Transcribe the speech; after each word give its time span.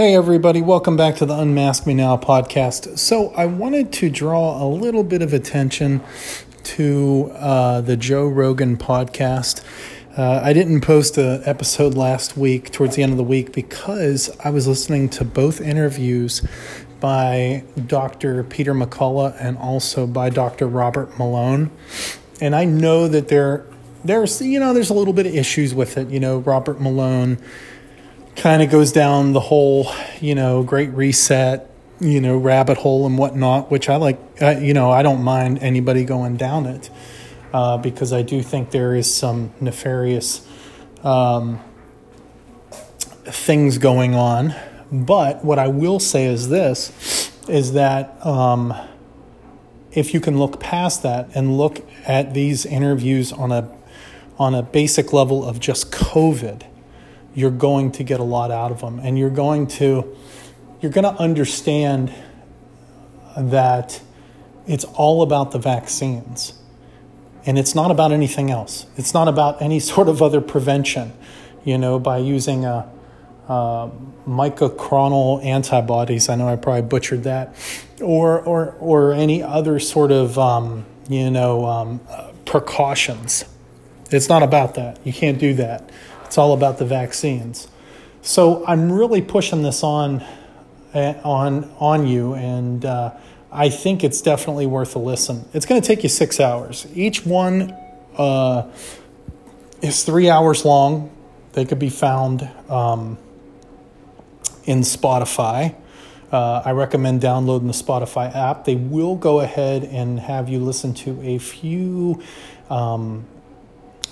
Hey, 0.00 0.14
everybody, 0.14 0.62
welcome 0.62 0.96
back 0.96 1.16
to 1.16 1.26
the 1.26 1.38
Unmask 1.38 1.86
Me 1.86 1.92
Now 1.92 2.16
podcast. 2.16 2.98
So, 2.98 3.34
I 3.34 3.44
wanted 3.44 3.92
to 3.92 4.08
draw 4.08 4.64
a 4.64 4.64
little 4.64 5.04
bit 5.04 5.20
of 5.20 5.34
attention 5.34 6.00
to 6.62 7.30
uh, 7.34 7.82
the 7.82 7.98
Joe 7.98 8.26
Rogan 8.26 8.78
podcast. 8.78 9.62
Uh, 10.16 10.40
I 10.42 10.54
didn't 10.54 10.80
post 10.80 11.18
an 11.18 11.42
episode 11.44 11.92
last 11.92 12.34
week, 12.34 12.72
towards 12.72 12.96
the 12.96 13.02
end 13.02 13.12
of 13.12 13.18
the 13.18 13.24
week, 13.24 13.52
because 13.52 14.34
I 14.42 14.48
was 14.48 14.66
listening 14.66 15.10
to 15.10 15.24
both 15.26 15.60
interviews 15.60 16.48
by 16.98 17.64
Dr. 17.86 18.42
Peter 18.44 18.72
McCullough 18.72 19.36
and 19.38 19.58
also 19.58 20.06
by 20.06 20.30
Dr. 20.30 20.66
Robert 20.66 21.18
Malone. 21.18 21.70
And 22.40 22.56
I 22.56 22.64
know 22.64 23.06
that 23.06 23.28
there, 23.28 23.66
there's, 24.02 24.40
you 24.40 24.60
know, 24.60 24.72
there's 24.72 24.88
a 24.88 24.94
little 24.94 25.12
bit 25.12 25.26
of 25.26 25.34
issues 25.34 25.74
with 25.74 25.98
it. 25.98 26.08
You 26.08 26.20
know, 26.20 26.38
Robert 26.38 26.80
Malone 26.80 27.36
kind 28.36 28.62
of 28.62 28.70
goes 28.70 28.92
down 28.92 29.32
the 29.32 29.40
whole, 29.40 29.92
you 30.20 30.34
know, 30.34 30.62
great 30.62 30.90
reset, 30.90 31.70
you 32.00 32.20
know, 32.20 32.36
rabbit 32.36 32.78
hole 32.78 33.06
and 33.06 33.18
whatnot, 33.18 33.70
which 33.70 33.88
I 33.88 33.96
like, 33.96 34.18
you 34.40 34.74
know, 34.74 34.90
I 34.90 35.02
don't 35.02 35.22
mind 35.22 35.58
anybody 35.58 36.04
going 36.04 36.36
down 36.36 36.66
it 36.66 36.90
uh, 37.52 37.76
because 37.78 38.12
I 38.12 38.22
do 38.22 38.42
think 38.42 38.70
there 38.70 38.94
is 38.94 39.12
some 39.12 39.52
nefarious 39.60 40.46
um, 41.02 41.60
things 43.24 43.78
going 43.78 44.14
on. 44.14 44.54
But 44.92 45.44
what 45.44 45.58
I 45.58 45.68
will 45.68 46.00
say 46.00 46.26
is 46.26 46.48
this 46.48 47.30
is 47.48 47.72
that 47.72 48.24
um, 48.24 48.74
if 49.92 50.14
you 50.14 50.20
can 50.20 50.38
look 50.38 50.60
past 50.60 51.02
that 51.02 51.28
and 51.34 51.56
look 51.58 51.84
at 52.06 52.34
these 52.34 52.64
interviews 52.64 53.32
on 53.32 53.52
a 53.52 53.76
on 54.38 54.54
a 54.54 54.62
basic 54.62 55.12
level 55.12 55.44
of 55.44 55.60
just 55.60 55.92
COVID, 55.92 56.62
you're 57.34 57.50
going 57.50 57.92
to 57.92 58.04
get 58.04 58.20
a 58.20 58.24
lot 58.24 58.50
out 58.50 58.72
of 58.72 58.80
them 58.80 58.98
and 58.98 59.18
you're 59.18 59.30
going 59.30 59.66
to 59.66 60.16
you're 60.80 60.92
going 60.92 61.04
to 61.04 61.20
understand 61.20 62.12
that 63.36 64.00
it's 64.66 64.84
all 64.84 65.22
about 65.22 65.52
the 65.52 65.58
vaccines. 65.58 66.54
And 67.44 67.58
it's 67.58 67.74
not 67.74 67.90
about 67.90 68.12
anything 68.12 68.50
else. 68.50 68.86
It's 68.96 69.12
not 69.12 69.28
about 69.28 69.60
any 69.60 69.80
sort 69.92 70.08
of 70.08 70.22
other 70.22 70.40
prevention 70.40 71.12
you 71.64 71.76
know 71.76 71.98
by 71.98 72.18
using 72.18 72.64
a, 72.64 72.90
a 73.48 73.90
mycoclonal 74.26 75.44
antibodies. 75.44 76.28
I 76.28 76.34
know 76.34 76.48
i 76.48 76.56
probably 76.56 76.82
butchered 76.82 77.24
that. 77.24 77.54
Or 78.00 78.40
or 78.40 78.76
or 78.80 79.12
any 79.12 79.42
other 79.42 79.78
sort 79.78 80.10
of 80.10 80.38
um, 80.38 80.86
you 81.08 81.30
know 81.30 81.66
um, 81.66 82.00
precautions. 82.46 83.44
It's 84.10 84.28
not 84.28 84.42
about 84.42 84.74
that. 84.74 84.98
You 85.04 85.12
can't 85.12 85.38
do 85.38 85.54
that 85.54 85.88
it's 86.30 86.38
all 86.38 86.52
about 86.52 86.78
the 86.78 86.84
vaccines. 86.84 87.66
So 88.22 88.64
I'm 88.64 88.92
really 88.92 89.20
pushing 89.20 89.64
this 89.64 89.82
on 89.82 90.24
eh, 90.94 91.14
on 91.24 91.68
on 91.80 92.06
you, 92.06 92.34
and 92.34 92.84
uh, 92.84 93.14
I 93.50 93.68
think 93.68 94.04
it's 94.04 94.22
definitely 94.22 94.66
worth 94.66 94.94
a 94.94 95.00
listen. 95.00 95.44
It's 95.52 95.66
going 95.66 95.82
to 95.82 95.84
take 95.84 96.04
you 96.04 96.08
six 96.08 96.38
hours. 96.38 96.86
Each 96.94 97.26
one 97.26 97.72
uh, 98.16 98.70
is 99.82 100.04
three 100.04 100.30
hours 100.30 100.64
long. 100.64 101.10
They 101.54 101.64
could 101.64 101.80
be 101.80 101.90
found 101.90 102.48
um, 102.68 103.18
in 104.66 104.82
Spotify. 104.82 105.74
Uh, 106.30 106.62
I 106.64 106.70
recommend 106.70 107.22
downloading 107.22 107.66
the 107.66 107.74
Spotify 107.74 108.32
app. 108.32 108.66
They 108.66 108.76
will 108.76 109.16
go 109.16 109.40
ahead 109.40 109.82
and 109.82 110.20
have 110.20 110.48
you 110.48 110.60
listen 110.60 110.94
to 110.94 111.20
a 111.22 111.38
few 111.38 112.22
um, 112.70 113.26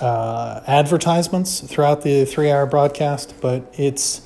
uh, 0.00 0.60
advertisements 0.66 1.60
throughout 1.60 2.02
the 2.02 2.24
three 2.24 2.50
hour 2.50 2.66
broadcast, 2.66 3.34
but 3.40 3.72
it's 3.74 4.22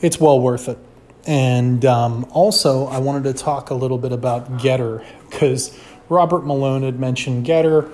it's 0.00 0.20
well 0.20 0.40
worth 0.40 0.68
it. 0.68 0.78
And 1.26 1.84
um, 1.84 2.26
also, 2.30 2.86
I 2.86 2.98
wanted 2.98 3.24
to 3.24 3.32
talk 3.32 3.70
a 3.70 3.74
little 3.74 3.98
bit 3.98 4.12
about 4.12 4.58
GETTR 4.58 5.04
because 5.30 5.78
Robert 6.08 6.44
Malone 6.44 6.82
had 6.82 6.98
mentioned 6.98 7.46
GETTR. 7.46 7.90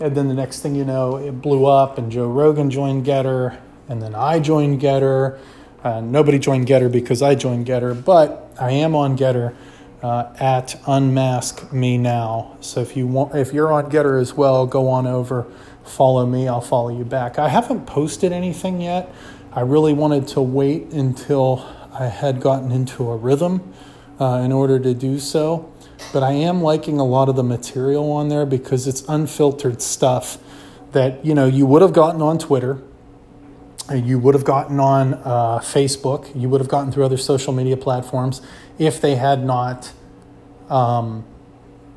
and 0.00 0.16
then 0.16 0.28
the 0.28 0.34
next 0.34 0.60
thing 0.60 0.74
you 0.74 0.84
know, 0.84 1.16
it 1.16 1.40
blew 1.40 1.66
up, 1.66 1.98
and 1.98 2.10
Joe 2.10 2.26
Rogan 2.26 2.70
joined 2.70 3.06
GETTR, 3.06 3.56
and 3.88 4.02
then 4.02 4.14
I 4.14 4.40
joined 4.40 4.80
GETTR. 4.80 5.38
Uh, 5.84 6.00
nobody 6.00 6.38
joined 6.38 6.66
GETTR 6.66 6.90
because 6.90 7.22
I 7.22 7.34
joined 7.34 7.66
GETTR, 7.66 8.04
but 8.04 8.52
I 8.60 8.72
am 8.72 8.94
on 8.94 9.16
GETTR 9.16 9.54
uh, 10.02 10.32
at 10.38 10.80
Unmask 10.86 11.72
Me 11.72 11.98
Now. 11.98 12.56
So 12.60 12.80
if 12.80 12.96
you 12.96 13.06
want, 13.06 13.34
if 13.34 13.52
you're 13.52 13.72
on 13.72 13.90
GETTR 13.90 14.20
as 14.20 14.34
well, 14.34 14.66
go 14.66 14.88
on 14.88 15.06
over 15.06 15.46
follow 15.84 16.26
me, 16.26 16.48
I'll 16.48 16.60
follow 16.60 16.96
you 16.96 17.04
back. 17.04 17.38
I 17.38 17.48
haven't 17.48 17.86
posted 17.86 18.32
anything 18.32 18.80
yet. 18.80 19.12
I 19.52 19.60
really 19.60 19.92
wanted 19.92 20.28
to 20.28 20.40
wait 20.40 20.92
until 20.92 21.66
I 21.92 22.06
had 22.06 22.40
gotten 22.40 22.72
into 22.72 23.10
a 23.10 23.16
rhythm 23.16 23.72
uh, 24.18 24.40
in 24.44 24.52
order 24.52 24.78
to 24.78 24.94
do 24.94 25.18
so. 25.18 25.70
But 26.12 26.22
I 26.22 26.32
am 26.32 26.62
liking 26.62 26.98
a 26.98 27.04
lot 27.04 27.28
of 27.28 27.36
the 27.36 27.42
material 27.42 28.10
on 28.12 28.28
there 28.28 28.46
because 28.46 28.86
it's 28.86 29.02
unfiltered 29.08 29.82
stuff 29.82 30.38
that 30.92 31.24
you 31.24 31.34
know 31.34 31.46
you 31.46 31.66
would 31.66 31.82
have 31.82 31.92
gotten 31.92 32.20
on 32.22 32.38
Twitter, 32.38 32.82
you 33.92 34.18
would 34.18 34.34
have 34.34 34.44
gotten 34.44 34.80
on 34.80 35.14
uh, 35.14 35.58
Facebook, 35.58 36.34
you 36.38 36.48
would 36.48 36.60
have 36.60 36.68
gotten 36.68 36.92
through 36.92 37.04
other 37.04 37.16
social 37.16 37.52
media 37.52 37.76
platforms 37.76 38.42
if 38.78 39.00
they 39.00 39.16
had 39.16 39.44
not 39.44 39.92
um, 40.68 41.24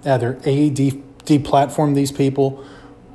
either 0.06 0.40
a 0.44 0.70
de- 0.70 1.04
deplatformed 1.26 1.96
these 1.96 2.12
people 2.12 2.64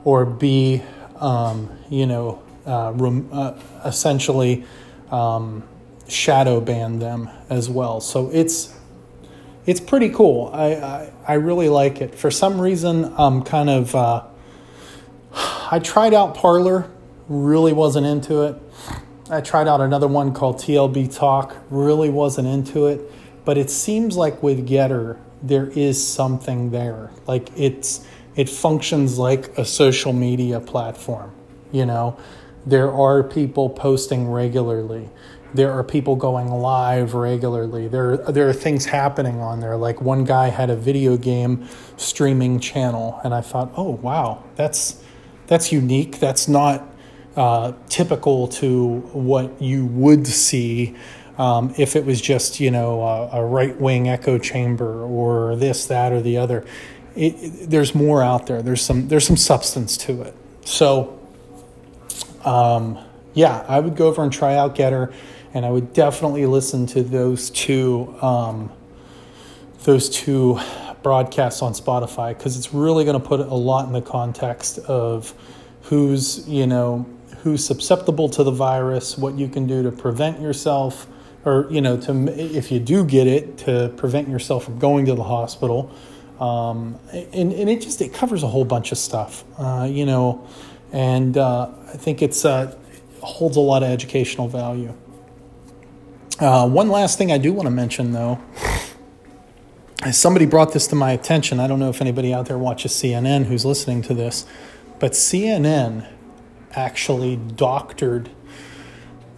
or 0.05 0.25
B, 0.25 0.83
um, 1.17 1.71
you 1.89 2.07
know, 2.07 2.43
uh, 2.67 2.93
rem- 2.95 3.29
uh, 3.33 3.59
essentially 3.85 4.65
um, 5.11 5.63
shadow 6.09 6.61
ban 6.61 6.99
them 6.99 7.29
as 7.49 7.69
well. 7.69 8.01
So 8.01 8.31
it's 8.31 8.77
it's 9.67 9.81
pretty 9.81 10.09
cool. 10.09 10.51
I, 10.53 10.75
I, 10.75 11.13
I 11.29 11.35
really 11.35 11.69
like 11.69 12.01
it. 12.01 12.15
For 12.15 12.31
some 12.31 12.61
reason, 12.61 13.13
I'm 13.17 13.43
kind 13.43 13.71
of 13.71 13.95
uh, 13.95 14.25
I 15.71 15.79
tried 15.79 16.15
out 16.15 16.35
Parler, 16.35 16.91
really 17.29 17.73
wasn't 17.73 18.07
into 18.07 18.43
it. 18.43 18.57
I 19.31 19.41
tried 19.41 19.69
out 19.69 19.81
another 19.81 20.09
one 20.09 20.35
called 20.35 20.57
TLB 20.57 21.15
Talk, 21.15 21.57
really 21.71 22.11
wasn't 22.11 22.49
into 22.49 22.87
it. 22.87 23.01
But 23.45 23.57
it 23.59 23.71
seems 23.71 24.17
like 24.17 24.43
with 24.43 24.69
GETTR, 24.69 25.19
there 25.43 25.67
is 25.67 26.05
something 26.05 26.71
there. 26.71 27.11
Like 27.27 27.49
it's 27.57 28.05
it 28.41 28.49
functions 28.49 29.19
like 29.19 29.49
a 29.59 29.65
social 29.67 30.15
media 30.15 30.59
platform. 30.59 31.31
You 31.73 31.85
know, 31.85 32.19
there 32.65 32.91
are 32.91 33.23
people 33.23 33.69
posting 33.69 34.31
regularly. 34.31 35.11
There 35.53 35.71
are 35.71 35.85
people 35.85 36.17
going 36.17 36.49
live 36.49 37.13
regularly. 37.13 37.87
There, 37.87 38.17
there 38.17 38.49
are 38.49 38.55
things 38.55 38.87
happening 38.87 39.41
on 39.41 39.61
there. 39.61 39.77
Like 39.77 40.01
one 40.01 40.25
guy 40.25 40.49
had 40.49 40.71
a 40.71 40.77
video 40.77 41.19
game 41.19 41.69
streaming 41.99 42.61
channel, 42.61 43.21
and 43.25 43.35
I 43.35 43.43
thought, 43.43 43.73
oh 43.77 43.91
wow, 43.91 44.43
that's 44.55 45.05
that's 45.47 45.71
unique. 45.71 46.19
That's 46.19 46.49
not 46.49 46.89
uh, 47.37 47.73
typical 47.91 48.49
to 48.49 49.01
what 49.13 49.61
you 49.61 49.85
would 49.85 50.27
see 50.27 50.97
um, 51.37 51.75
if 51.77 51.95
it 51.95 52.07
was 52.07 52.23
just 52.23 52.59
you 52.59 52.71
know 52.71 53.03
a, 53.03 53.41
a 53.41 53.45
right 53.45 53.79
wing 53.79 54.09
echo 54.09 54.39
chamber 54.39 55.03
or 55.03 55.57
this, 55.57 55.87
that, 55.89 56.11
or 56.11 56.23
the 56.23 56.39
other 56.39 56.65
it, 57.21 57.35
it, 57.43 57.71
there's 57.71 57.95
more 57.95 58.23
out 58.23 58.47
there. 58.47 58.63
There's 58.63 58.81
some 58.81 59.09
there's 59.09 59.27
some 59.27 59.37
substance 59.37 59.97
to 59.99 60.23
it. 60.23 60.35
So, 60.65 61.19
um, 62.45 62.99
yeah, 63.35 63.65
I 63.69 63.79
would 63.79 63.95
go 63.95 64.09
over 64.09 64.23
and 64.23 64.33
try 64.33 64.55
out 64.55 64.75
GETTR, 64.75 65.13
and 65.53 65.67
I 65.67 65.71
would 65.71 65.93
definitely 65.93 66.47
listen 66.47 66.87
to 66.87 67.03
those 67.03 67.51
two 67.51 68.17
um, 68.23 68.73
those 69.85 70.09
two 70.09 70.59
broadcasts 71.03 71.61
on 71.61 71.75
Spotify 71.75 72.37
because 72.37 72.57
it's 72.57 72.73
really 72.73 73.05
going 73.05 73.21
to 73.21 73.27
put 73.27 73.41
a 73.41 73.55
lot 73.55 73.87
in 73.87 73.93
the 73.93 74.03
context 74.03 74.79
of 74.79 75.35
who's 75.83 76.49
you 76.49 76.67
know 76.67 77.07
who's 77.43 77.65
susceptible 77.65 78.31
to 78.31 78.43
the 78.43 78.51
virus, 78.51 79.19
what 79.19 79.35
you 79.35 79.49
can 79.49 79.67
do 79.67 79.83
to 79.83 79.93
prevent 79.93 80.41
yourself, 80.41 81.07
or 81.45 81.67
you 81.71 81.83
know 81.83 81.99
to 81.99 82.29
if 82.29 82.73
you 82.73 82.81
do 82.81 83.05
get 83.05 83.27
it 83.27 83.59
to 83.59 83.93
prevent 83.99 84.27
yourself 84.27 84.65
from 84.65 84.79
going 84.79 85.05
to 85.05 85.15
the 85.15 85.25
hospital 85.25 85.95
um, 86.41 86.99
and, 87.13 87.53
and 87.53 87.69
it 87.69 87.83
just 87.83 88.01
it 88.01 88.15
covers 88.15 88.43
a 88.43 88.47
whole 88.47 88.65
bunch 88.65 88.93
of 88.93 88.99
stuff, 88.99 89.45
uh, 89.59 89.87
you 89.89 90.07
know, 90.07 90.47
and 90.91 91.37
uh, 91.37 91.71
I 91.89 91.97
think 91.97 92.23
it's 92.23 92.45
uh, 92.45 92.75
holds 93.23 93.57
a 93.57 93.61
lot 93.61 93.83
of 93.83 93.91
educational 93.91 94.49
value. 94.49 94.95
Uh, 96.41 96.67
one 96.67 96.89
last 96.89 97.19
thing 97.19 97.31
I 97.31 97.37
do 97.37 97.53
want 97.53 97.67
to 97.67 97.71
mention, 97.71 98.13
though, 98.13 98.41
somebody 100.11 100.47
brought 100.47 100.73
this 100.73 100.87
to 100.87 100.97
my 100.97 101.13
attention. 101.13 101.61
I 101.61 101.67
don't 101.67 101.79
know 101.79 101.91
if 101.91 102.01
anybody 102.01 102.33
out 102.33 102.47
there 102.47 102.57
watches 102.57 102.93
CNN 102.93 103.45
who's 103.45 103.67
listening 103.67 104.01
to 104.03 104.15
this, 104.15 104.47
but 104.99 105.13
CNN 105.13 106.09
actually 106.73 107.37
doctored 107.37 108.31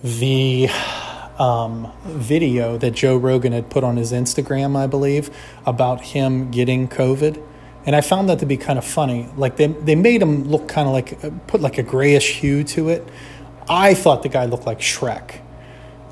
the 0.04 0.68
um, 1.42 1.90
video 2.04 2.78
that 2.78 2.92
Joe 2.92 3.16
Rogan 3.16 3.52
had 3.52 3.66
put 3.74 3.82
on 3.84 3.96
his 3.96 4.12
Instagram, 4.12 4.76
I 4.76 4.86
believe, 4.86 5.30
about 5.66 5.98
him 6.14 6.50
getting 6.50 6.88
COVID. 6.88 7.34
And 7.86 7.96
I 7.96 8.00
found 8.00 8.28
that 8.28 8.38
to 8.38 8.46
be 8.46 8.56
kind 8.56 8.78
of 8.78 8.84
funny. 8.84 9.28
Like 9.36 9.54
they, 9.56 9.66
they 9.88 9.96
made 9.96 10.20
him 10.22 10.44
look 10.44 10.68
kind 10.68 10.86
of 10.88 10.92
like, 10.98 11.08
put 11.46 11.60
like 11.60 11.78
a 11.78 11.82
grayish 11.82 12.28
hue 12.40 12.62
to 12.74 12.90
it. 12.94 13.02
I 13.68 13.94
thought 13.94 14.22
the 14.22 14.28
guy 14.38 14.44
looked 14.46 14.66
like 14.66 14.80
Shrek. 14.80 15.40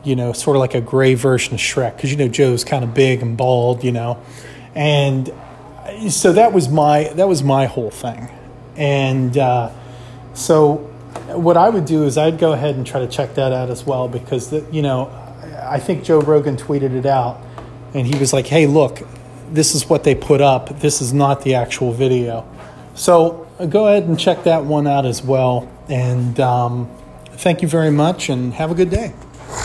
you 0.04 0.16
know, 0.16 0.32
sort 0.32 0.56
of 0.56 0.60
like 0.60 0.74
a 0.74 0.80
gray 0.80 1.14
version 1.14 1.54
of 1.54 1.60
Shrek, 1.60 1.96
because 1.96 2.10
you 2.10 2.16
know 2.16 2.28
Joe's 2.28 2.64
kind 2.64 2.84
of 2.84 2.94
big 2.94 3.22
and 3.22 3.36
bald, 3.36 3.84
you 3.84 3.92
know, 3.92 4.22
and 4.74 5.32
so 6.08 6.32
that 6.32 6.52
was 6.52 6.68
my 6.68 7.04
that 7.14 7.28
was 7.28 7.42
my 7.42 7.66
whole 7.66 7.90
thing, 7.90 8.30
and 8.76 9.36
uh, 9.36 9.70
so 10.34 10.89
what 11.36 11.56
I 11.56 11.68
would 11.68 11.84
do 11.84 12.04
is 12.04 12.18
I'd 12.18 12.38
go 12.38 12.52
ahead 12.52 12.74
and 12.74 12.86
try 12.86 13.00
to 13.00 13.06
check 13.06 13.34
that 13.34 13.52
out 13.52 13.70
as 13.70 13.84
well 13.84 14.08
because 14.08 14.50
the, 14.50 14.64
you 14.70 14.82
know 14.82 15.10
I 15.62 15.78
think 15.78 16.04
Joe 16.04 16.20
Rogan 16.20 16.56
tweeted 16.56 16.94
it 16.94 17.06
out, 17.06 17.40
and 17.94 18.06
he 18.06 18.18
was 18.18 18.32
like, 18.32 18.46
"Hey, 18.46 18.66
look, 18.66 19.02
this 19.50 19.74
is 19.74 19.88
what 19.88 20.04
they 20.04 20.14
put 20.14 20.40
up. 20.40 20.80
This 20.80 21.00
is 21.00 21.12
not 21.12 21.42
the 21.42 21.54
actual 21.54 21.92
video." 21.92 22.46
So 22.94 23.46
uh, 23.58 23.66
go 23.66 23.86
ahead 23.86 24.04
and 24.04 24.18
check 24.18 24.44
that 24.44 24.64
one 24.64 24.86
out 24.86 25.06
as 25.06 25.22
well. 25.22 25.68
And 25.88 26.38
um, 26.40 26.90
thank 27.32 27.62
you 27.62 27.68
very 27.68 27.90
much, 27.90 28.28
and 28.28 28.54
have 28.54 28.70
a 28.70 28.74
good 28.74 28.90
day. 28.90 29.14